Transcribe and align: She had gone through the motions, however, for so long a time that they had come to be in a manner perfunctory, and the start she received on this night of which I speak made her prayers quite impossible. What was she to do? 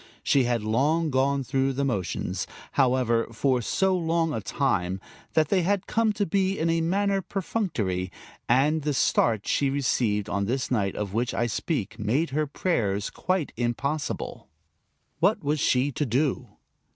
She 0.23 0.45
had 0.45 0.63
gone 0.63 1.43
through 1.43 1.73
the 1.73 1.85
motions, 1.85 2.47
however, 2.71 3.27
for 3.31 3.61
so 3.61 3.95
long 3.95 4.33
a 4.33 4.41
time 4.41 4.99
that 5.33 5.49
they 5.49 5.61
had 5.61 5.85
come 5.85 6.11
to 6.13 6.25
be 6.25 6.57
in 6.57 6.71
a 6.71 6.81
manner 6.81 7.21
perfunctory, 7.21 8.11
and 8.49 8.81
the 8.81 8.95
start 8.95 9.45
she 9.47 9.69
received 9.69 10.27
on 10.27 10.45
this 10.45 10.71
night 10.71 10.95
of 10.95 11.13
which 11.13 11.35
I 11.35 11.45
speak 11.45 11.99
made 11.99 12.31
her 12.31 12.47
prayers 12.47 13.11
quite 13.11 13.53
impossible. 13.55 14.47
What 15.19 15.43
was 15.43 15.59
she 15.59 15.91
to 15.91 16.05
do? 16.07 16.47